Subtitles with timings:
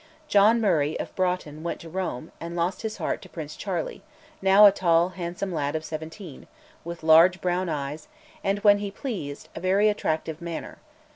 [0.27, 3.99] John Murray of Broughton went to Rome, and lost his heart to Prince Charles
[4.41, 6.47] now a tall handsome lad of seventeen,
[6.83, 8.07] with large brown eyes,
[8.43, 10.79] and, when he pleased, a very attractive manner.